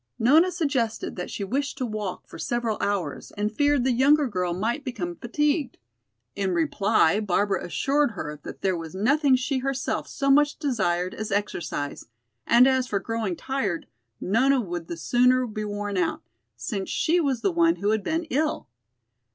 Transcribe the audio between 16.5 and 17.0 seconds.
since